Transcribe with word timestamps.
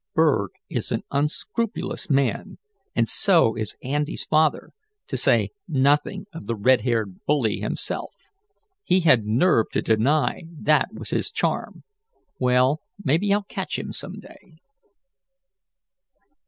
Berg 0.15 0.49
is 0.67 0.91
an 0.91 1.03
unscrupulous 1.11 2.09
man, 2.09 2.57
and 2.95 3.07
so 3.07 3.53
is 3.55 3.75
Andy's 3.83 4.23
father, 4.23 4.71
to 5.05 5.15
say 5.15 5.49
nothing 5.67 6.25
of 6.33 6.47
the 6.47 6.55
red 6.55 6.81
haired 6.81 7.23
bully 7.27 7.57
himself. 7.59 8.11
He 8.83 9.01
had 9.01 9.25
nerve 9.27 9.67
to 9.73 9.83
deny 9.83 10.45
that 10.59 10.87
was 10.91 11.11
his 11.11 11.29
charm. 11.31 11.83
Well, 12.39 12.79
maybe 13.03 13.31
I'll 13.31 13.43
catch 13.43 13.77
him 13.77 13.93
some 13.93 14.19
day." 14.19 14.57